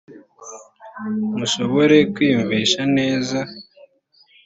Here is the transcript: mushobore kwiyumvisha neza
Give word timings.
mushobore 1.37 1.95
kwiyumvisha 2.13 2.81
neza 2.97 3.39